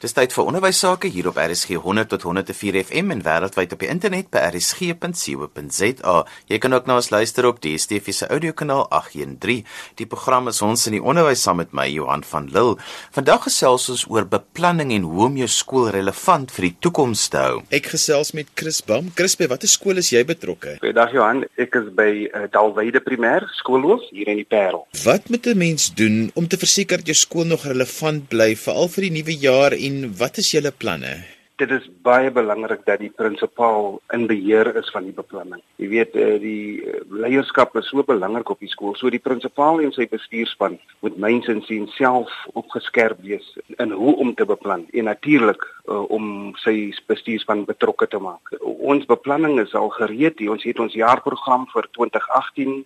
[0.00, 3.82] Dis tyd vir onderwys sake hier op RSG 100 tot 104 FM en wêreldwyd op
[3.82, 6.14] die internet by rsg.co.za.
[6.48, 9.66] Jy kan ook na ons luister op die DSTV se audiokanaal 813.
[10.00, 12.78] Die program is ons in die onderwys saam met my Johan van Lille.
[13.12, 17.44] Vandag gesels ons oor beplanning en hoe om jou skool relevant vir die toekoms te
[17.44, 17.60] hou.
[17.68, 19.12] Ek gesels met Chris Bam.
[19.20, 20.78] Chris, by watter skool is jy betrokke?
[20.80, 24.86] Goeiedag Johan, ek is by uh, Dalwyde Primêr Skoolhoof hier in die Parel.
[25.04, 28.88] Wat moet 'n mens doen om te verseker dat jou skool nog relevant bly veral
[28.96, 31.12] vir die nuwe jaar en en wat is julle planne?
[31.60, 35.60] Dit is baie belangrik dat die prinsipaal in beheer is van die beplanning.
[35.82, 38.94] Jy weet eh, die eh, leierskap is so belangrik op die skool.
[38.96, 43.44] So die prinsipaal en sy bestuurspan moet myns en sien self opgeskerp wees
[43.76, 48.54] in hoe om te beplan en natuurlik uh, om sy bestuurspan betrokke te maak.
[48.64, 50.40] Ons beplanning is al gereed.
[50.48, 52.76] Ons het ons jaarprogram vir 2018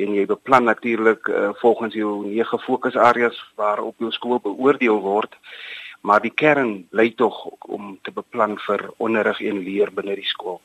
[0.00, 5.36] en jy beplan natuurlik uh, volgens jou nege fokusareas waarop jou skool beoordeel word
[6.04, 7.36] maar die kern bly tog
[7.72, 10.60] om te beplan vir onderrig en leer binne die skool.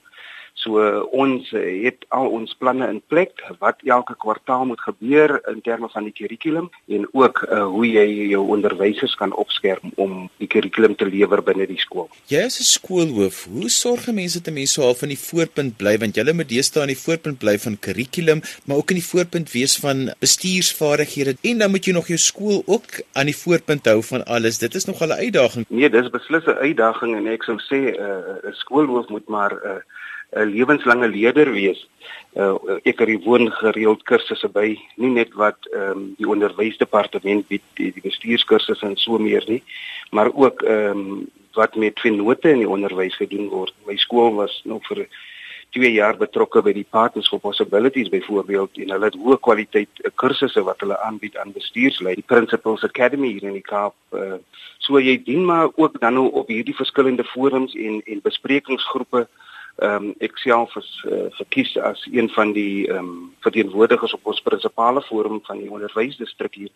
[0.59, 0.81] So
[1.15, 6.03] ons het al ons planne in plek wat elke kwartaal moet gebeur in terme van
[6.03, 11.07] die kurrikulum en ook uh, hoe jy jou onderwysers kan opskerm om die kurrikulum te
[11.07, 12.09] lewer binne die skool.
[12.27, 13.45] Jy is 'n skoolhoof.
[13.53, 16.93] Hoe sorg mense dat mense al van die voorpunt bly want jy moet deesdae aan
[16.95, 21.71] die voorpunt bly van kurrikulum, maar ook in die voorpunt wees van bestuursvaardighede en dan
[21.71, 24.59] moet jy nog jou skool ook aan die voorpunt hou van alles.
[24.59, 25.65] Dit is nog 'n uitdaging.
[25.69, 29.53] Nee, dis beslis 'n uitdaging en ek sou sê eh, 'n uh, skoolhoof moet maar
[29.63, 29.79] uh,
[30.31, 31.87] 'n lewenslange leier wees.
[32.33, 37.63] Uh, ek het gewoon gereeld kursusse by, nie net wat ehm um, die onderwysdepartement bied,
[37.73, 39.63] die, die bestuurskursusse en so meer nie,
[40.11, 43.73] maar ook ehm um, wat met vennote in die onderwys gedoen word.
[43.85, 45.07] My skool was nog vir
[45.73, 50.13] 2 jaar betrokke by die Partners for Possibilities byvoorbeeld en hulle het hoë kwaliteit uh,
[50.15, 53.97] kursusse wat hulle aanbied aan bestuurslei, die Principals Academy hier in die Kaap.
[54.13, 54.37] Uh,
[54.77, 59.27] so jy dien maar ook dan nou op hierdie verskillende forums en en besprekingsgroepe
[59.81, 63.11] ehm um, ek self is uh, verkies as een van die ehm um,
[63.45, 66.71] verteenwoordigers op ons prinsipale forum van die onderwysdistrik hier.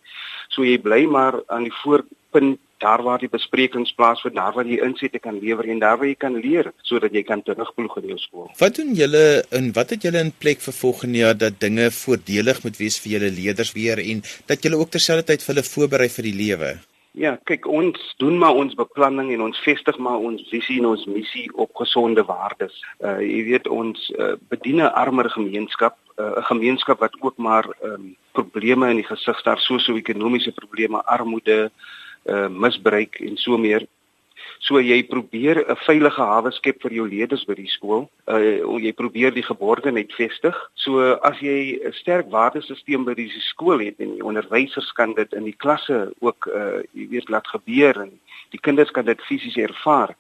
[0.50, 4.80] So jy bly maar aan die voorpunt daar waar die besprekings plaasvind, daar waar jy
[4.84, 8.20] insette kan lewer en daar waar jy kan leer sodat jy kan terugploeg in jou
[8.20, 8.50] skool.
[8.60, 12.64] Wat doen julle in wat het julle in plek vir volgende jaar dat dinge voordelig
[12.64, 16.30] moet wees vir julle leerders weer en dat julle ook terselfdertyd vir hulle voorberei vir
[16.32, 16.74] die lewe?
[17.14, 21.04] Ja, kyk ons doen maar ons beplanning en ons vestig maar ons visie en ons
[21.06, 22.80] missie op gesonde waardes.
[23.06, 27.38] Uh jy weet ons uh, bedien 'n armer gemeenskap, uh, 'n uh, gemeenskap wat ook
[27.38, 31.72] maar um, probleme in die gesig daar sosio-ekonomiese probleme, armoede,
[32.26, 33.86] uh misbruik en so meer
[34.64, 38.08] So jy probeer 'n veilige hawe skep vir jou leerders by die skool.
[38.32, 40.56] Uh jy probeer die geborgenheid vestig.
[40.76, 45.34] So as jy 'n sterk waardesisteem by die skool het en die onderwysers kan dit
[45.34, 48.12] in die klasse ook uh jy weet laat gebeur en
[48.52, 50.16] die kinders kan dit fisies ervaar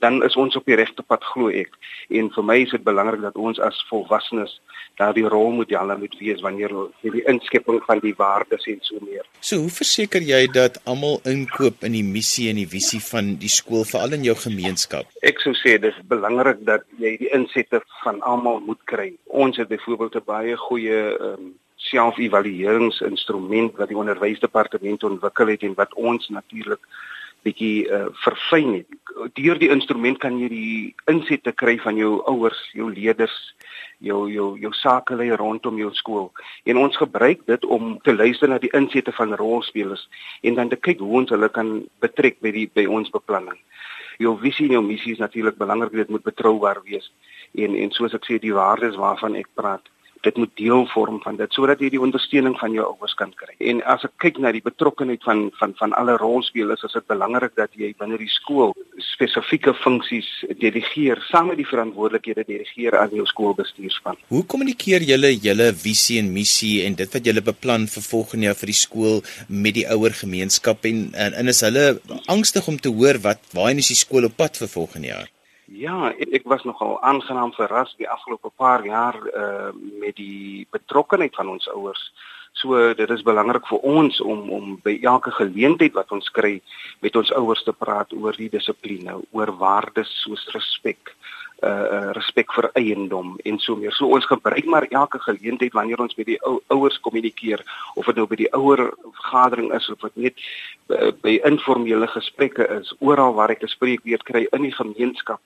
[0.00, 1.74] dan is ons op die regte pad glo ek.
[2.08, 4.58] En vir my is dit belangrik dat ons as volwassenes
[5.00, 6.72] daardie rolmodelle moet wees wanneer
[7.04, 9.26] jy die inskepping van die waardes en so meer.
[9.40, 13.52] So, hoe verseker jy dat almal inkoop in die missie en die visie van die
[13.52, 15.10] skool veral in jou gemeenskap?
[15.26, 19.12] Ek sou sê dis belangrik dat jy die insette van almal moet kry.
[19.26, 25.94] Ons het byvoorbeeld 'n baie goeie um, selfevalueringsinstrument wat die onderwysdepartement ontwikkel het en wat
[25.94, 26.80] ons natuurlik
[27.46, 29.05] bietjie uh, verfyn het.
[29.34, 33.34] Deur die instrument kan jy die insette kry van jou ouers, jou leerders,
[33.98, 36.28] jou jou jou sakelei rondom jou skool.
[36.64, 40.06] En ons gebruik dit om te luister na die insette van rolspelers
[40.42, 43.58] en dan te kyk hoe ons hulle kan betrek by die by ons beplanning.
[44.22, 47.10] Jou visie en jou missie is natuurlik belangrik, dit moet betroubaar wees.
[47.54, 49.90] En en soos ek sê, die waardes waarvan ek praat,
[50.22, 53.54] dit moet deel vorm van dit sodat jy die ondersteuning van jou ouers kan kry.
[53.70, 57.54] En as ek kyk na die betrokkeheid van van van alle rolspelers, is dit belangrik
[57.56, 58.74] dat jy binne die skool
[59.12, 60.28] spesifieke funksies
[60.60, 64.18] delegeer, saam met die verantwoordelikhede delegeer aan jou skoolbestuurspan.
[64.32, 68.60] Hoe kommunikeer julle julle visie en missie en dit wat julle beplan vir volgende jaar
[68.60, 71.86] vir die skool met die ouer gemeenskap en en, en is hulle
[72.32, 75.32] angstig om te hoor wat waarheen is die skool op pad vir volgende jaar?
[75.66, 81.34] Ja, ek, ek was nogal aangenaam verras die afgelope paar jaar uh met die betrokkeheid
[81.34, 82.12] van ons ouers.
[82.54, 86.60] So dit is belangrik vir ons om om by elke geleentheid wat ons kry
[87.02, 91.10] met ons ouers te praat oor die dissipline, oor waardes soos respek,
[91.66, 93.92] uh respek vir eiendom en so meer.
[93.98, 97.66] So ons gebruik maar elke geleentheid wanneer ons met die ou, ouers kommunikeer
[97.96, 100.46] of dit nou by die ouer vergadering is of dit net
[100.94, 105.42] uh, by informele gesprekke is, oral waar ek 'n spreekwoord kry in die gemeenskap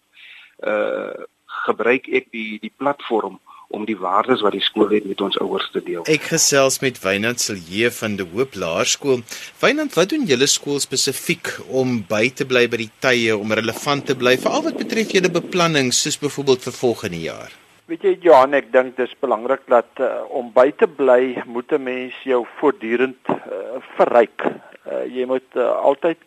[0.66, 1.28] uh
[1.66, 3.38] gebruik ek die die platform
[3.70, 6.02] om die waardes wat die skool het met ons ouers te deel.
[6.10, 9.22] Ek gesels met Wynand Silje van die Hoop Laerskool.
[9.62, 14.08] Wynand, wat doen julle skool spesifiek om by te bly by die tye om relevant
[14.10, 17.54] te bly veral wat betref julle beplanning soos byvoorbeeld vir volgende jaar?
[17.90, 21.82] Weet jy Johan, ek dink dis belangrik dat uh, om by te bly moet 'n
[21.82, 24.46] mens jou voortdurend uh, verryk.
[24.86, 26.18] Uh, jy moet uh, altyd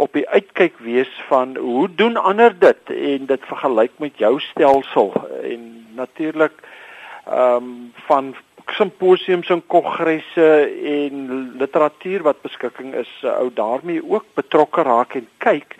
[0.00, 5.12] op die uitkyk wees van hoe doen ander dit en dit vergelyk met jou stelsel
[5.42, 5.66] en
[5.98, 6.62] natuurlik
[7.26, 8.34] ehm um, van
[8.70, 10.48] simposiums en kongresse
[10.84, 11.14] en
[11.58, 15.76] literatuur wat beskikking is ou daarmee ook betrokke raak en kyk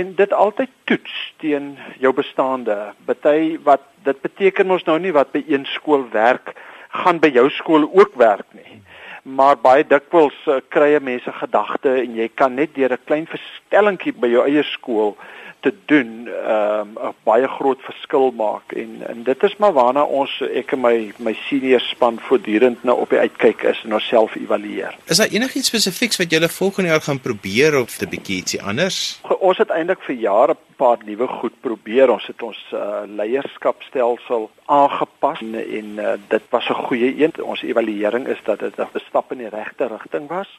[0.00, 2.76] en dit altyd toets teen jou bestaande.
[3.06, 6.54] Party wat dit beteken mos nou nie wat by een skool werk
[7.02, 8.82] gaan by jou skool ook werk nie
[9.28, 14.12] maar baie dikwels uh, krye mense gedagte en jy kan net deur 'n klein verstellingkie
[14.12, 15.16] by jou eie skool
[15.60, 20.04] te doen ehm, 'n um, baie groot verskil maak en en dit is maar waarna
[20.04, 24.34] ons ek en my my senior span voortdurend nou op die uitkyk is en onsself
[24.34, 24.96] evalueer.
[25.06, 29.20] Is daar enigiets spesifieks wat julle volgende jaar gaan probeer of 'n bietjie ietsie anders?
[29.38, 32.10] Ons het eintlik vir jare 'n paar nuwe goed probeer.
[32.10, 37.32] Ons het ons uh, leierskapstelsel aangepas en, en uh, dit was 'n goeie een.
[37.42, 40.58] Ons evaluering is dat dit 'n stap in die regte rigting was.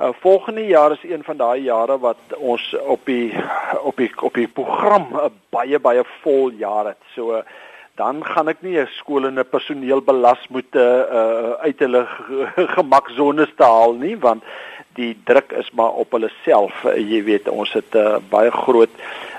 [0.00, 3.34] Uh, volgende jaar is een van daai jare wat ons op die
[3.82, 7.02] op die op die program 'n baie baie vol jaar het.
[7.14, 7.42] So uh,
[7.94, 12.06] dan gaan ek nie 'n skool en 'n personeel belas moet uh, uit hulle
[12.76, 14.42] gemaksones te haal nie want
[14.94, 16.84] die druk is maar op hulle self.
[16.84, 18.94] Uh, jy weet ons het 'n uh, baie groot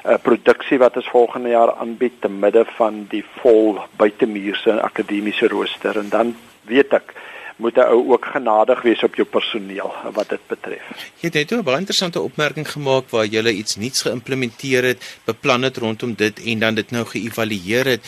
[0.06, 5.98] uh, produksie wat ons volgende jaar aanbied te midde van die vol buitemuurse akademiese rooster
[5.98, 6.36] en dan
[6.69, 7.13] weet ek
[7.62, 10.86] moet 'n ou ook genadig wees op jou personeel wat dit betref.
[11.22, 15.62] Jy het net 'n baie interessante opmerking gemaak waar jy iets nuuts geïmplementeer het, beplan
[15.62, 18.02] het rondom dit en dan dit nou geëvalueer het.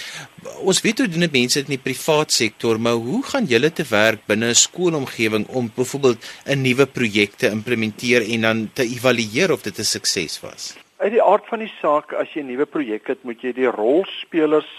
[0.59, 3.85] Ons weet hoe doen mense dit in die privaat sektor, maar hoe gaan julle te
[3.89, 9.51] werk binne 'n skoolomgewing om byvoorbeeld 'n nuwe projek te implementeer en dan te evalueer
[9.51, 10.73] of dit 'n sukses was?
[11.01, 13.69] Uit die aard van die saak, as jy 'n nuwe projek het, moet jy die
[13.69, 14.69] rolspelers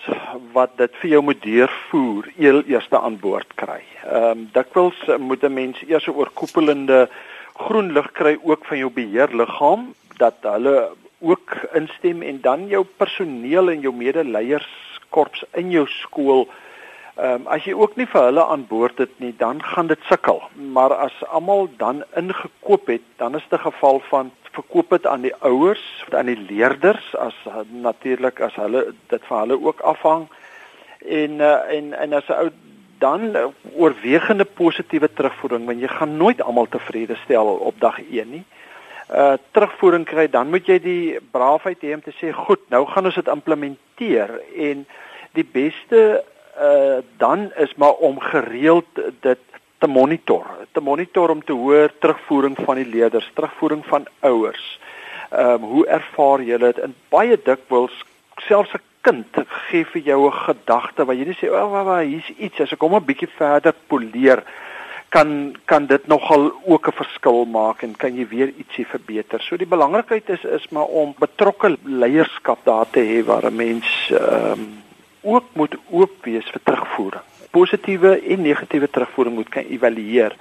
[0.54, 3.82] wat dit vir jou moet deurvoer, eel eerste aan boord kry.
[4.06, 7.08] Ehm um, dikwels moet 'n mens eers 'n oorkoepelende
[7.54, 13.70] groen lig kry ook van jou beheerliggaam dat hulle ook instem en dan jou personeel
[13.70, 16.48] en jou medeleiers-korps in jou skool
[17.14, 20.00] Ehm um, as jy ook nie vir hulle aan boord het nie, dan gaan dit
[20.10, 20.40] sukkel.
[20.74, 25.20] Maar as almal dan ingekoop het, dan is dit 'n geval van verkoop dit aan
[25.20, 27.34] die ouers, aan die leerders as
[27.70, 30.26] natuurlik as hulle dit vir hulle ook afhang.
[31.06, 32.50] En uh, en en as 'n ou
[32.98, 33.36] dan
[33.76, 38.44] oorwegende positiewe terugvoering, want jy gaan nooit almal tevrede stel op dag 1 nie.
[39.10, 43.04] Uh terugvoering kry, dan moet jy die braafheid hê om te sê, "Goed, nou gaan
[43.04, 44.86] ons dit implementeer." En
[45.32, 46.24] die beste
[46.60, 48.86] uh dan is maar om gereeld
[49.20, 49.38] dit
[49.78, 54.80] te monitor, te monitor om te hoor terugvoering van die leerders, terugvoering van ouers.
[55.30, 56.78] Ehm um, hoe ervaar julle dit?
[56.84, 58.04] In baie dikwels
[58.36, 59.26] selfs 'n kind
[59.68, 62.72] gee vir jou 'n gedagte wat jy net sê, "O, oh, wa, hier's iets." As
[62.72, 64.42] ek hom 'n bietjie verder poleer,
[65.08, 69.40] kan kan dit nogal ook 'n verskil maak en kan jy weer ietsie verbeter.
[69.40, 74.10] So die belangrikheid is is maar om betrokke leierskap daar te hê waar 'n mens
[74.10, 74.83] ehm um,
[75.24, 80.34] ook moet oop wees vir terugvoering positiewe en negatiewe terugvoering moet kan evalueer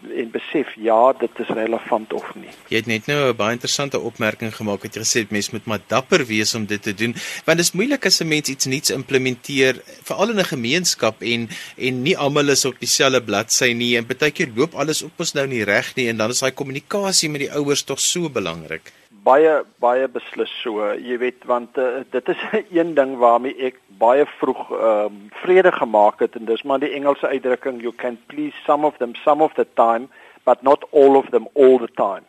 [0.00, 2.48] en besef ja, dit is relevant of nie.
[2.72, 5.66] Jy het net nou 'n baie interessante opmerking gemaak wat jy gesê het mens moet
[5.66, 7.12] maar dapper wees om dit te doen
[7.44, 11.48] want dit is moeilik as 'n mens iets nuuts implementeer veral in 'n gemeenskap en
[11.76, 15.34] en nie almal is op dieselfde bladsy nie en baie keer loop alles op ons
[15.34, 18.92] nou nie reg nie en dan is daai kommunikasie met die ouers tog so belangrik
[19.30, 20.80] baie baie beslis so.
[20.98, 22.42] Jy weet want uh, dit is
[22.78, 26.92] een ding waarmee ek baie vroeg ehm um, vrede gemaak het en dis maar die
[26.96, 30.08] Engelse uitdrukking you can please some of them some of the time
[30.44, 32.24] but not all of them all the time.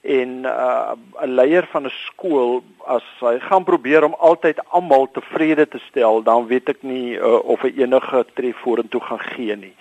[0.00, 5.08] En uh, 'n uh, leier van 'n skool as hy gaan probeer om altyd almal
[5.12, 9.56] tevrede te stel, dan weet ek nie uh, of hy enige tref vorentoe gaan gee
[9.56, 9.74] nie.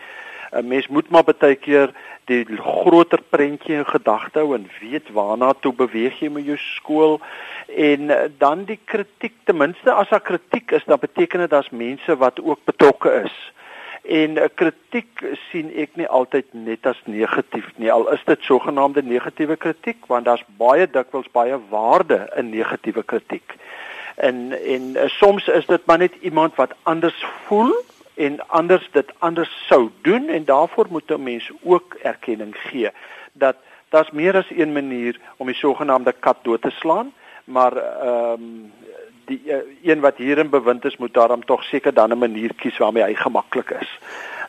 [0.51, 1.93] 'n Mens moet maar baie keer
[2.25, 7.19] die groter prentjie in gedagte hou en weet waarna toe beweeg jy met jou skool.
[7.67, 11.69] En eh, dan die kritiek ten minste as daar kritiek is dan beteken dit daar's
[11.69, 13.37] mense wat ook betrokke is.
[14.03, 19.03] En eh, kritiek sien ek nie altyd net as negatief nie al is dit sogenaamde
[19.03, 23.57] negatiewe kritiek want daar's baie dikwels baie waarde in negatiewe kritiek.
[24.15, 27.71] En en uh, soms is dit maar net iemand wat anders voel
[28.19, 32.89] en anders dit anders sou doen en daarvoor moet 'n mens ook erkenning gee
[33.33, 33.55] dat
[33.89, 38.73] daar's meer as een manier om die sogenaamde kat dood te slaan maar ehm um,
[39.25, 42.77] die uh, een wat hierin bewind is moet daarom tog seker dan 'n manier kies
[42.77, 43.99] waarmee hy gemaklik is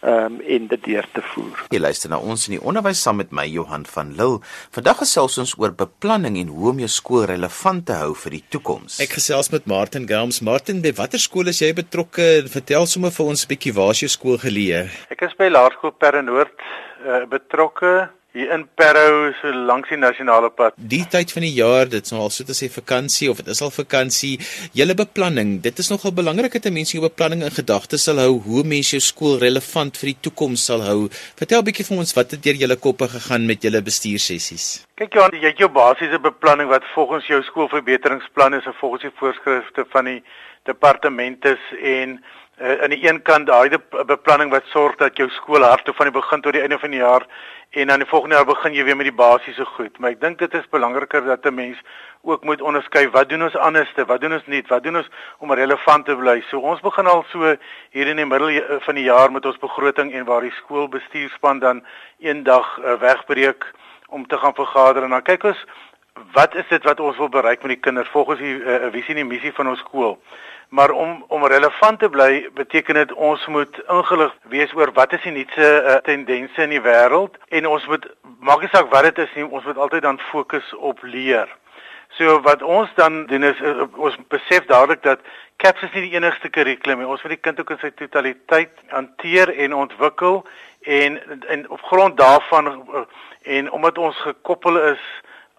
[0.03, 1.65] um, en dit deur te voer.
[1.75, 4.41] Jy luister na ons in die onderwys saam met my Johan van Lille.
[4.77, 8.45] Vandag gesels ons oor beplanning en hoe om jou skool relevant te hou vir die
[8.55, 9.01] toekoms.
[9.05, 10.43] Ek gesels met Martin Gelms.
[10.47, 12.29] Martin, by watter skool is jy betrokke?
[12.53, 14.89] Vertel sommer vir ons 'n bietjie waar is jou skool geleë?
[15.11, 16.57] Ek is by Laerskool Perrenoord
[17.05, 20.77] uh, betrokke hier in Parow so langs die nasionale pad.
[20.77, 23.51] Die tyd van die jaar, dit is nou al so te sê vakansie of dit
[23.51, 24.37] is al vakansie.
[24.77, 28.63] Julle beplanning, dit is nogal belangrik dat mense jou beplanning in gedagte sal hou hoe
[28.75, 31.09] mense jou skool relevant vir die toekoms sal hou.
[31.41, 34.87] Vertel 'n bietjie vir ons wat het deur julle koppe gegaan met julle bestuursessies?
[34.95, 39.19] Kyk Johan, jy het jou basiese beplanning wat volgens jou skoolverbeteringsplan is en volgens die
[39.19, 40.23] voorskrifte van die
[40.65, 42.21] departemente en
[42.61, 46.21] uh, aan die een kant daai beplanning wat sorg dat jou skool hardop van die
[46.21, 47.27] begin tot die einde van die jaar
[47.71, 49.99] en dan die volgende jaar begin jy weer met die basiese goed.
[49.99, 51.79] Maar ek dink dit is belangriker dat 'n mens
[52.23, 55.53] ook moet onderskei wat doen ons anderste, wat doen ons nie, wat doen ons om
[55.53, 56.41] relevant te bly.
[56.51, 57.57] So ons begin al so
[57.91, 61.85] hier in die middel van die jaar met ons begroting en waar die skoolbestuurspan dan
[62.19, 63.65] eendag uh, wegbreek
[64.09, 65.67] om te gaan vergader en dan kyk ons
[66.33, 69.27] wat is dit wat ons wil bereik met die kinders volgens die uh, visie en
[69.27, 70.19] missie van ons skool.
[70.71, 75.23] Maar om om relevant te bly beteken dit ons moet ingelig wees oor wat is
[75.27, 78.07] die nuutste uh, tendense in die wêreld en ons moet
[78.39, 81.51] maak nie saak wat dit is nie, ons moet altyd dan fokus op leer.
[82.19, 86.15] So wat ons dan doen is uh, ons besef dadelik dat CAPS is nie die
[86.15, 87.11] enigste kurrikulum nie.
[87.11, 90.45] Ons moet die kind ook in sy totaliteit hanteer en ontwikkel
[90.87, 91.19] en
[91.51, 93.05] en op grond daarvan uh,
[93.59, 95.03] en omdat ons gekoppel is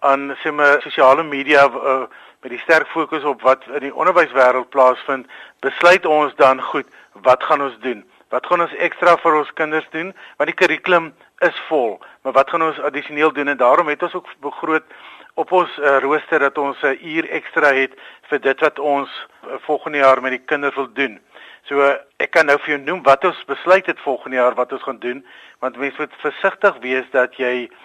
[0.00, 2.08] aan sê maar sosiale media uh,
[2.42, 5.28] met die sterk fokus op wat in die onderwyswêreld plaasvind,
[5.62, 6.88] besluit ons dan goed,
[7.26, 8.02] wat gaan ons doen?
[8.34, 10.10] Wat gaan ons ekstra vir ons kinders doen?
[10.40, 11.12] Want die kurrikulum
[11.46, 13.52] is vol, maar wat gaan ons addisioneel doen?
[13.52, 14.86] En daarom het ons ook begroot
[15.34, 17.94] op ons uh, rooster dat ons 'n uh, uur ekstra het
[18.30, 21.20] vir dit wat ons uh, volgende jaar met die kinders wil doen.
[21.62, 24.72] So uh, ek kan nou vir jou noem wat ons besluit het volgende jaar wat
[24.72, 25.26] ons gaan doen,
[25.58, 27.76] want mense moet versigtig wees dat jy uh,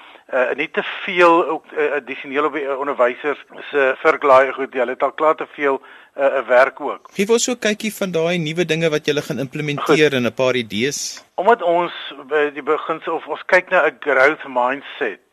[0.56, 4.88] nie te veel ook uh, addisioneel op die uh, onderwysers se uh, verklaar goed jy
[4.90, 5.80] het al klaar te veel
[6.18, 7.10] 'n uh, werk ook.
[7.14, 10.34] Gee ons so 'n kykie van daai nuwe dinge wat jy gaan implementeer in 'n
[10.34, 11.24] paar idees.
[11.36, 11.94] Omdat ons
[12.28, 15.24] by die beginsel of ons kyk na 'n growth mindset.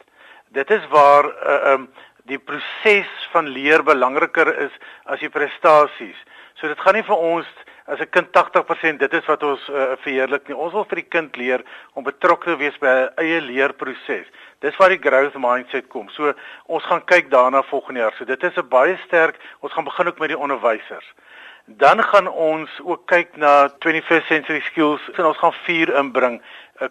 [0.52, 1.88] Dit is waar uh, um,
[2.24, 4.72] die proses van leer belangriker is
[5.04, 6.16] as die prestasies.
[6.54, 7.46] So dit gaan nie vir ons
[7.86, 10.56] as 'n kind 80% dit is wat ons uh, verheerlik nie.
[10.56, 14.26] Ons wil vir die kind leer om betrokke te wees by 'n eie leerproses.
[14.60, 16.08] Dis waar die growth mindset kom.
[16.08, 16.32] So
[16.66, 18.14] ons gaan kyk daarna volgende jaar.
[18.16, 19.36] So dit is 'n baie sterk.
[19.60, 21.12] Ons gaan begin ook met die onderwysers.
[21.66, 26.42] Dan gaan ons ook kyk na 21st century skills en ons gaan vier inbring: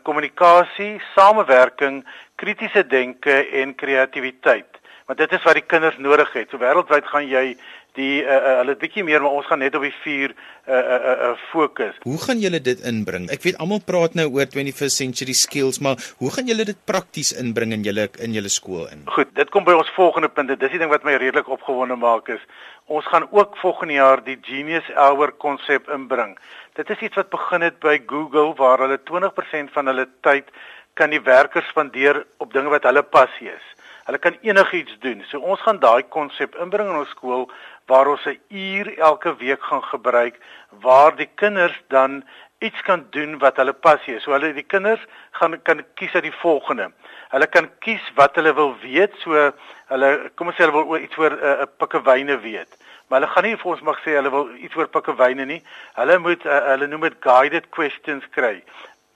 [0.03, 4.81] kommunikasie, samewerking, kritiese denke en kreatiwiteit.
[5.05, 6.49] Want dit is wat die kinders nodig het.
[6.49, 7.57] So wêreldwyd gaan jy
[7.97, 10.33] die uh, uh, hulle bietjie meer maar ons gaan net op die vier
[10.65, 11.97] uh uh uh fokus.
[12.07, 13.29] Hoe gaan julle dit inbring?
[13.33, 17.33] Ek weet almal praat nou oor 21st century skills, maar hoe gaan julle dit prakties
[17.37, 19.05] inbring in julle in julle skool in?
[19.13, 20.53] Goed, dit kom by ons volgende punt.
[20.53, 22.41] Dis die ding wat my redelik opgewonde maak is
[22.85, 26.37] ons gaan ook volgende jaar die Genius Hour konsep inbring.
[26.73, 30.49] Dit is iets wat begin het by Google waar hulle 20% van hulle tyd
[30.93, 33.69] kan die werkers spandeer op dinge wat hulle passie is.
[34.03, 35.23] Hulle kan enigiets doen.
[35.29, 37.47] So ons gaan daai konsep inbring in ons skool
[37.87, 40.39] waar ons 'n uur elke week gaan gebruik
[40.81, 42.23] waar die kinders dan
[42.63, 44.23] iets kan doen wat hulle passie is.
[44.23, 46.91] So hulle die kinders gaan kan kies uit die volgende.
[47.29, 49.15] Hulle kan kies wat hulle wil weet.
[49.23, 49.51] So
[49.91, 52.71] hulle kom ons sê hulle wil iets oor 'n uh, pikkewyne weet.
[53.07, 55.61] Maar hulle gaan nie vir ons mag sê hulle wil iets oor pikkewyne nie.
[55.99, 58.63] Hulle moet uh, hulle noem dit guided questions kry.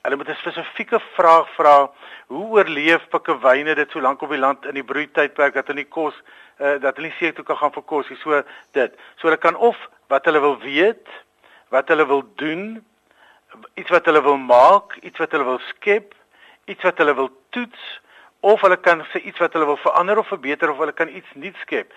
[0.08, 1.92] Hulle moet 'n spesifieke vraag vra:
[2.28, 5.90] Hoe oorleef pikkewyne dit so lank op die land in die broeitydperk dat hulle nie
[5.92, 6.16] kos
[6.60, 8.94] uh, dat hulle seker toe kan gaan vir kos, so dit.
[9.18, 9.76] So hulle kan of
[10.08, 11.12] wat hulle wil weet,
[11.76, 12.86] wat hulle wil doen,
[13.76, 16.16] iets wat hulle wil maak, iets wat hulle wil skep,
[16.72, 18.00] iets wat hulle wil toets
[18.40, 21.36] of hulle kan sê iets wat hulle wil verander of verbeter of hulle kan iets
[21.36, 21.92] nuuts skep.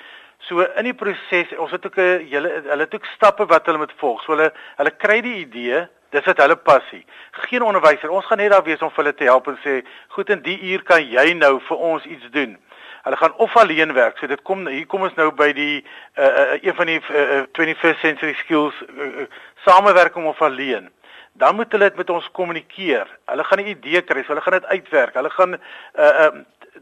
[0.50, 3.78] So in die proses, ons het ook 'n hele hulle het ook stappe wat hulle
[3.86, 4.22] moet volg.
[4.24, 4.50] So hulle
[4.82, 7.04] hulle kry die idee, dis wat hulle passie.
[7.30, 10.42] Geen onderwyser, ons gaan net daar wees om hulle te help en sê, "Goed, in
[10.42, 12.58] die uur kan jy nou vir ons iets doen."
[13.02, 14.18] Hulle gaan of alleen werk.
[14.18, 15.84] So dit kom hier kom ons nou by die
[16.18, 19.26] uh, uh, een van die uh, 21st century skills uh, uh,
[19.64, 20.90] samewerking of alleen.
[21.40, 23.08] Dan moet hulle dit met ons kommunikeer.
[23.32, 25.14] Hulle gaan 'n idee kry, so hulle gaan dit uitwerk.
[25.14, 26.32] Hulle gaan uh, uh,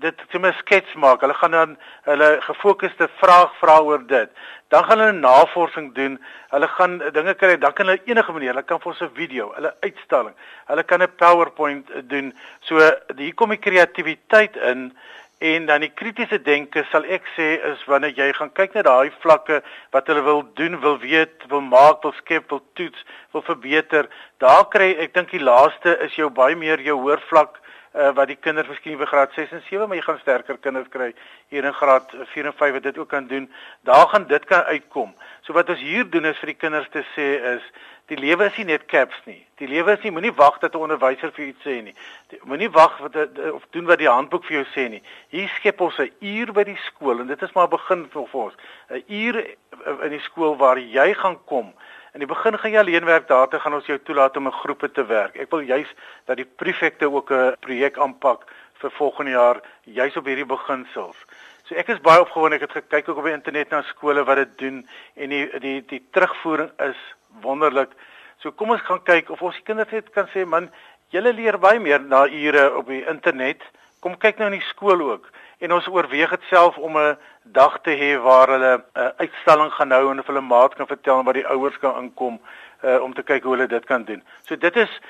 [0.04, 1.20] dit sommer skets maak.
[1.20, 4.30] Hulle gaan dan hulle gefokusde vraag vra oor dit.
[4.68, 6.18] Dan gaan hulle navorsing doen.
[6.50, 7.58] Hulle gaan dinge kry.
[7.58, 10.34] Dan kan hulle enige manier, hulle kan vir ons 'n video, hulle uitstalling.
[10.66, 12.34] Hulle kan 'n PowerPoint doen.
[12.60, 12.74] So
[13.16, 14.92] hier kom die kreatiwiteit in
[15.38, 19.10] En dan die kritiese denke sal ek sê is wanneer jy gaan kyk na daai
[19.22, 19.60] vlakke
[19.94, 24.08] wat hulle wil doen, wil weet, wil maak, wil skep, wil toets, wil verbeter.
[24.42, 27.60] Daar kry ek dink die laaste is jou baie meer jou hoër vlak
[27.98, 30.88] uh, wat die kinders miskien by graad 6 en 7, maar jy gaan sterker kinders
[30.92, 31.10] kry
[31.52, 33.48] hier in graad 4 en 5 wat dit ook kan doen.
[33.88, 35.14] Daar gaan dit kan uitkom.
[35.42, 37.70] So wat ons hier doen is vir die kinders te sê is
[38.08, 39.40] die lewe is nie net caps nie.
[39.60, 41.94] Die lewe is nie moenie wag dat 'n onderwyser vir iets sê nie.
[42.44, 43.16] Moenie wag wat
[43.52, 45.02] of doen wat die handboek vir jou sê nie.
[45.28, 48.54] Hier skep ons 'n uur by die skool en dit is maar begin vir ons.
[48.90, 49.44] 'n Uur
[50.02, 51.74] in die skool waar jy gaan kom
[52.12, 54.88] In die begin gaan jy alleen werk, daartoe gaan ons jou toelaat om in groepe
[54.92, 55.36] te werk.
[55.36, 55.90] Ek wil juis
[56.26, 58.46] dat die prefekte ook 'n projek aanpak
[58.80, 61.16] vir volgende jaar juis op hierdie beginsels.
[61.64, 62.56] So ek is baie opgewonde.
[62.56, 65.84] Ek het gekyk ook op die internet na skole wat dit doen en die die
[65.86, 66.96] die terugvoering is
[67.42, 67.90] wonderlik.
[68.40, 70.70] So kom ons gaan kyk of ons kinders net kan sê man,
[71.10, 73.62] julle leer baie meer na ure op die internet.
[74.00, 77.78] Kom kyk nou in die skool ook en ons oorweeg dit self om 'n dag
[77.82, 81.34] te hê waar hulle 'n uh, uitstalling gaan hou en hulle maat kan vertel waar
[81.34, 82.40] die ouers kan inkom
[82.84, 84.22] uh, om te kyk hoe hulle dit kan doen.
[84.42, 85.00] So dit is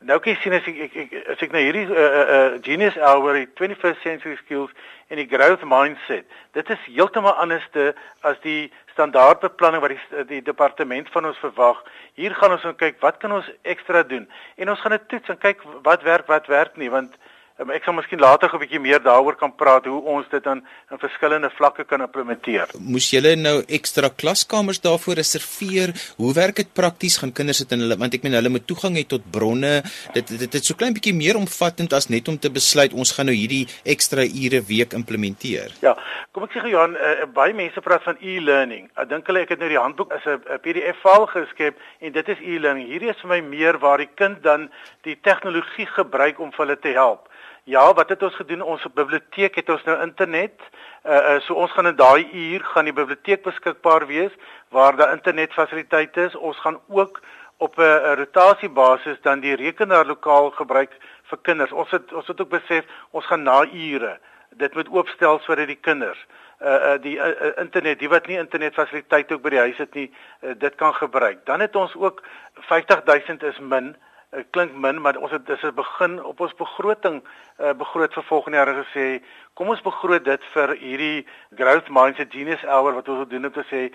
[0.00, 2.96] nou kan jy sien as ek ek, ek as ek na hierdie uh, uh, genius
[3.00, 4.72] hour die 21st century skills
[5.08, 6.26] en die growth mindset.
[6.52, 11.80] Dit is heeltemal anderste as die standaardbeplanning wat die die departement van ons verwag.
[12.14, 15.38] Hier gaan ons kyk wat kan ons ekstra doen en ons gaan dit toets en
[15.38, 17.14] kyk wat werk wat werk nie want
[17.54, 20.58] Um, ek sal miskien later 'n bietjie meer daaroor kan praat hoe ons dit dan
[20.90, 22.66] in verskillende vlakke kan implementeer.
[22.80, 25.94] Moes julle nou ekstra klaskamers daarvoor reserveer?
[26.16, 27.18] Hoe werk dit prakties?
[27.18, 29.84] Gaan kinders dit in hulle want ek meen hulle moet toegang hê tot bronne.
[30.14, 33.12] Dit dit dit is so klein bietjie meer omvattend as net om te besluit ons
[33.12, 35.70] gaan nou hierdie ekstra ure week implementeer.
[35.80, 35.94] Ja,
[36.32, 38.90] kom ek sê gou Johan, uh, baie mense praat van e-learning.
[38.98, 42.28] Ek dink hulle ek het nou die handboek as 'n PDF file geskep en dit
[42.34, 42.90] is e-learning.
[42.90, 44.70] Hierdie is vir my meer waar die kind dan
[45.04, 47.30] die tegnologie gebruik om vir hulle te help.
[47.64, 48.62] Ja, wat het ons gedoen?
[48.62, 50.60] Ons biblioteek het ons nou internet.
[51.04, 54.32] Uh, so ons gaan in daai uur gaan die biblioteek beskikbaar wees
[54.68, 56.36] waar daar internetfasiliteite is.
[56.36, 57.22] Ons gaan ook
[57.56, 60.92] op 'n rotasiebasis dan die rekenaar lokaal gebruik
[61.22, 61.72] vir kinders.
[61.72, 64.18] Ons het ons het ook besef ons gaan na ure
[64.56, 66.26] dit moet oopstel sodat die kinders
[66.62, 70.06] uh die uh, internet, die wat nie internetfasiliteite ook by die huis het nie,
[70.40, 71.42] uh, dit kan gebruik.
[71.44, 72.22] Dan het ons ook
[72.68, 73.96] 50000 is min
[74.34, 77.22] uh, klink min, maar ons het dis 'n begin op ons begroting
[77.58, 79.22] uh, begroot vir volgende jaar gesê,
[79.54, 83.52] kom ons begroot dit vir hierdie growth mindset genius hour wat ons wil doen om
[83.52, 83.90] te sê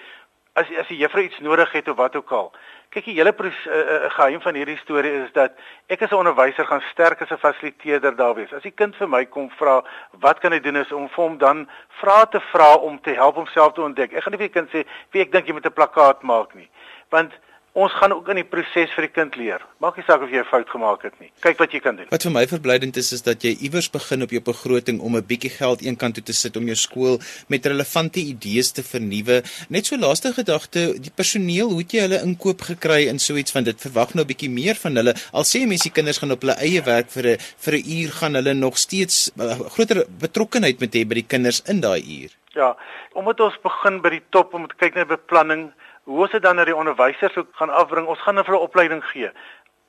[0.59, 2.51] as as die juffrou iets nodig het of wat ook al.
[2.89, 5.53] Kyk, die hele uh, uh, geheim van hierdie storie is dat
[5.87, 8.53] ek as 'n onderwyser gaan sterk as 'n fasiliteerder daar wees.
[8.53, 9.83] As die kind vir my kom vra,
[10.19, 11.69] wat kan hy doen is om vir hom dan
[12.01, 14.13] vra te vra om te help homself te ontdek.
[14.13, 16.55] Ek gaan nie vir die kind sê, "Wie ek dink jy moet 'n plakkaat maak
[16.55, 16.69] nie."
[17.09, 17.31] Want
[17.73, 19.61] ons gaan ook in die proses vir die kind leer.
[19.79, 21.31] Maak nie saak of jy 'n fout gemaak het nie.
[21.41, 22.07] Kyk wat jy kan doen.
[22.09, 25.25] Wat vir my verblydend is is dat jy iewers begin op jou begroting om 'n
[25.25, 29.43] bietjie geld eenkant toe te sit om jou skool met relevante idees te vernuwe.
[29.69, 33.51] Net so laaste gedagte, die personeel, hoe het jy hulle inkoop gekry in so iets
[33.51, 33.81] van dit?
[33.81, 35.13] Verwag nou 'n bietjie meer van hulle.
[35.31, 38.11] Al sê mense die kinders gaan op hulle eie werk vir 'n vir 'n uur
[38.11, 42.31] gaan hulle nog steeds uh, groter betrokkenheid met hê by die kinders in daai uur.
[42.55, 42.75] Ja,
[43.13, 45.71] omdat ons begin by die top om te kyk na beplanning
[46.09, 48.07] hoe ons dit dan na die onderwysers ook gaan afbring.
[48.09, 49.29] Ons gaan hulle 'n opleiding gee.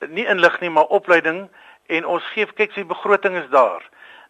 [0.08, 1.48] Nie inlig nie, maar opleiding
[1.86, 3.82] en ons gee kyk sy begroting is daar.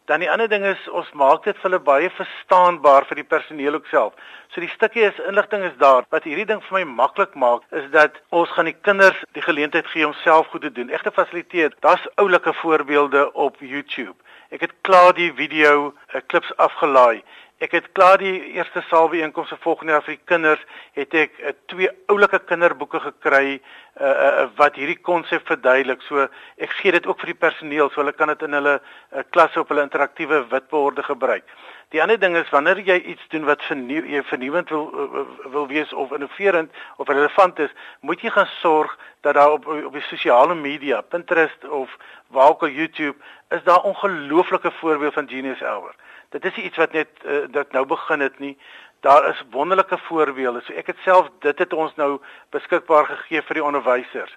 [0.05, 3.75] Dan die ander ding is ons maak dit vir hulle baie verstaanbaar vir die personeel
[3.75, 4.13] ook self.
[4.49, 6.05] So die stukkie is inligting is daar.
[6.11, 9.87] Wat hierdie ding vir my maklik maak is dat ons gaan die kinders die geleentheid
[9.87, 10.91] gee om self goed te doen.
[10.91, 11.75] Egte fasiliteer.
[11.81, 14.17] Daar's oulike voorbeelde op YouTube.
[14.51, 15.95] Ek het klaar die video
[16.27, 17.23] klips afgelaai
[17.61, 20.61] Ek het klaar die eerste saalbijeenkomste volgende jaar vir die kinders
[20.97, 23.59] het ek uh, twee oulike kinderboeke gekry uh,
[24.07, 26.01] uh, wat hierdie konsep verduidelik.
[26.09, 26.25] So
[26.57, 29.61] ek gee dit ook vir die personeel so hulle kan dit in hulle uh, klasse
[29.61, 31.45] op hulle interaktiewe witborde gebruik.
[31.91, 35.67] Die ander ding is wanneer jy iets doen wat vernieu, jy vernuwend wil uh, wil
[35.67, 36.71] wees of innoverend
[37.03, 37.73] of relevant is,
[38.07, 38.93] moet jy gaan sorg
[39.27, 41.97] dat daar op op die sosiale media, Pinterest of
[42.29, 43.17] waar ook al YouTube,
[43.49, 45.97] is daar ongelooflike voorbeelde van Genius Elwer.
[46.31, 48.55] Dit is iets wat net uh, dat nou begin het nie.
[49.01, 50.63] Daar is wonderlike voorbeelde.
[50.63, 52.21] So ek het self dit het ons nou
[52.55, 54.37] beskikbaar gegee vir die onderwysers.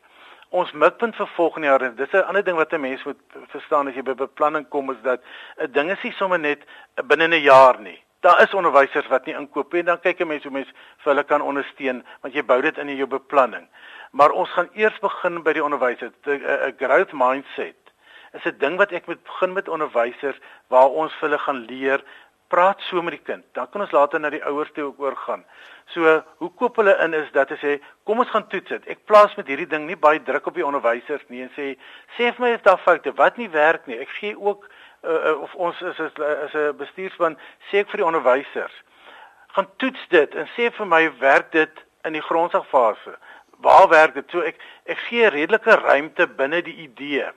[0.54, 3.88] Ons mikpunt vir volgende jaar en dis 'n ander ding wat 'n mens moet verstaan
[3.88, 5.22] as jy by beplanning kom is dat
[5.58, 6.62] 'n ding is nie sommer net
[7.08, 8.04] binne 'n jaar nie.
[8.22, 11.14] Daar is onderwysers wat nie inkoop nie en dan kyk 'n mens hoe mens vir
[11.14, 13.68] hulle kan ondersteun want jy bou dit in in jou beplanning.
[14.12, 17.84] Maar ons gaan eers begin by die onderwysers, 'n growth mindset
[18.34, 22.04] is 'n ding wat ek moet begin met onderwysers waar ons hulle gaan leer
[22.54, 23.46] praat so met die kind.
[23.58, 25.42] Dan kan ons later na die ouers toe ook oorgaan.
[25.94, 27.74] So, hoe koop hulle in is dat hulle sê,
[28.08, 28.88] kom ons gaan toets dit.
[28.94, 31.74] Ek plaas met hierdie ding nie baie druk op die onderwysers nie en sê
[32.18, 34.00] sê vir my of daar foute wat nie werk nie.
[34.06, 34.70] Ek gee ook
[35.04, 36.18] uh, of ons is is
[36.54, 37.38] 'n bestuurspan
[37.72, 38.82] sê ek vir die onderwysers
[39.54, 43.18] gaan toets dit en sê vir my werk dit in die grondslagfase.
[43.64, 44.26] Waar werk dit?
[44.32, 44.58] So ek
[44.90, 47.30] ek gee redelike ruimte binne die idee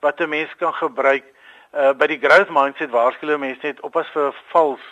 [0.00, 1.24] wat 'n mens kan gebruik
[1.72, 4.84] uh, by die growth mindset waarskynlik mense net oppas vir vals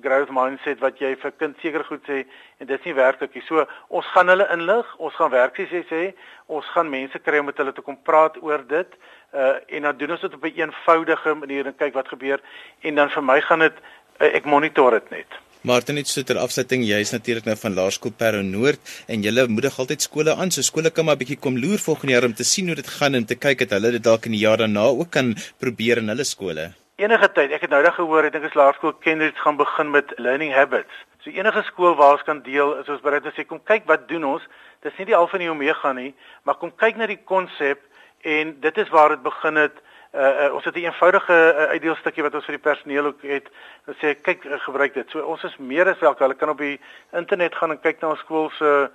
[0.00, 2.22] growth mindset wat jy vir kind seker goed sê
[2.60, 3.42] en dit is nie werklik nie.
[3.48, 6.02] So ons gaan hulle inlig, ons gaan werksies sê,
[6.46, 8.98] ons gaan mense kry om met hulle te kom praat oor dit.
[9.34, 12.40] Uh en dan doen ons dit op 'n een eenvoudige manier en kyk wat gebeur
[12.80, 13.76] en dan vir my gaan dit
[14.20, 15.49] uh, ek monitor dit net.
[15.62, 18.80] Martin net so ter afsetting, jy is natuurlik nou van Laerskool Parow Noord
[19.12, 22.24] en jy moedig altyd skole aan, so skole kan maar bietjie kom loer volgende jaar
[22.24, 24.40] om te sien hoe dit gaan en te kyk dat hulle dit dalk in die
[24.40, 26.70] jaar daarna ook kan probeer in hulle skole.
[26.96, 30.16] Enige tyd, ek het nou net gehoor, ek dink is Laerskool Cambridge gaan begin met
[30.16, 31.04] learning habits.
[31.20, 34.08] So enige skool waar ons kan deel, is ons bereid om sê kom kyk wat
[34.08, 34.48] doen ons.
[34.80, 36.14] Dis nie die alfa en die omega nie,
[36.48, 37.84] maar kom kyk na die konsep
[38.24, 39.76] en dit is waar dit begin het
[40.14, 43.50] uh, ons het 'n eenvoudige uh, uitdeelstukkie wat ons vir die personeel ook het.
[43.86, 45.10] Ons sê kyk uh, gebruik dit.
[45.10, 46.26] So ons is meer as welkom.
[46.26, 46.80] Hulle kan op die
[47.12, 48.90] internet gaan en kyk na ons skool se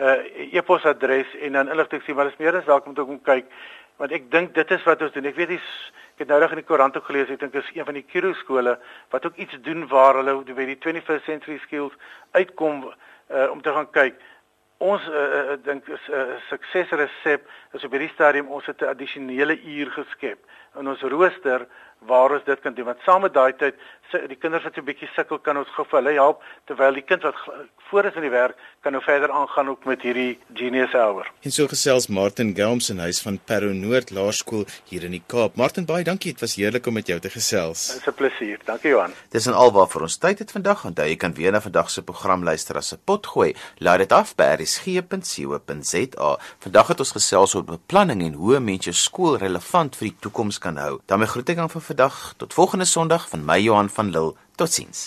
[0.00, 3.46] uh, e-posadres en dan inligting sien, maar is meer as welkom om te kom kyk
[4.00, 5.26] want ek dink dit is wat ons doen.
[5.28, 7.64] Ek weet nie ek het nou reg in die koerant ook gelees, ek dink dit
[7.64, 8.78] is een van die Kiro skole
[9.12, 11.96] wat ook iets doen waar hulle by die 21st century skills
[12.36, 14.16] uitkom uh, om te gaan kyk
[14.80, 19.60] ons uh, dink is 'n uh, suksesresep is op hierdie stadium ons het 'n addisionele
[19.60, 20.38] uur geskep.
[20.78, 21.66] In ons rooster
[22.08, 23.74] waar ons dit kan doen want saam met daai tyd
[24.10, 27.06] die kinders wat so 'n bietjie sukkel kan ons gou vir hulle help terwyl die
[27.10, 27.36] kind wat
[27.90, 31.26] voor is in die werk kan nou verder aangaan ook met hierdie genius hour.
[31.42, 35.56] En so gesels Martin Gelms in huis van Parow Noord Laerskool hier in die Kaap.
[35.56, 37.86] Martin baie dankie, dit was heerlik om met jou te gesels.
[37.92, 38.58] Dit is 'n plesier.
[38.64, 39.12] Dankie Johan.
[39.30, 40.84] Dis en alwaar vir ons tyd het vandag.
[40.84, 43.54] Onthou jy kan weer na vandag se program luister as 'n pot gooi.
[43.78, 46.38] Laai dit af by rsg.co.za.
[46.58, 50.76] Vandag het ons gesels oor beplanning en hoe mense skool relevant vir die toekoms kan
[50.76, 51.00] hou.
[51.06, 54.34] daarmee groet ek aan vir vandag tot volgende Sondag van my Johan van Lille.
[54.54, 55.00] Totsiens